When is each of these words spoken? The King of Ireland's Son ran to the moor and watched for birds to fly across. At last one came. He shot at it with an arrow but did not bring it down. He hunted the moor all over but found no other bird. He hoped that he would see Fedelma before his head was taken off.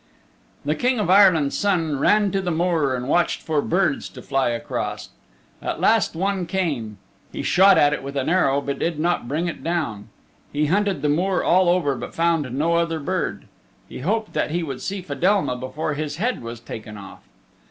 The 0.65 0.73
King 0.73 0.97
of 0.99 1.11
Ireland's 1.11 1.55
Son 1.55 1.99
ran 1.99 2.31
to 2.31 2.41
the 2.41 2.49
moor 2.49 2.95
and 2.95 3.07
watched 3.07 3.43
for 3.43 3.61
birds 3.61 4.09
to 4.09 4.23
fly 4.23 4.49
across. 4.49 5.09
At 5.61 5.79
last 5.79 6.15
one 6.15 6.47
came. 6.47 6.97
He 7.31 7.43
shot 7.43 7.77
at 7.77 7.93
it 7.93 8.01
with 8.01 8.17
an 8.17 8.27
arrow 8.27 8.61
but 8.61 8.79
did 8.79 8.97
not 8.97 9.27
bring 9.27 9.45
it 9.45 9.63
down. 9.63 10.09
He 10.51 10.65
hunted 10.65 11.03
the 11.03 11.09
moor 11.09 11.43
all 11.43 11.69
over 11.69 11.93
but 11.93 12.15
found 12.15 12.51
no 12.51 12.77
other 12.77 12.99
bird. 12.99 13.45
He 13.87 13.99
hoped 13.99 14.33
that 14.33 14.49
he 14.49 14.63
would 14.63 14.81
see 14.81 15.03
Fedelma 15.03 15.55
before 15.55 15.93
his 15.93 16.15
head 16.15 16.41
was 16.41 16.59
taken 16.59 16.97
off. 16.97 17.21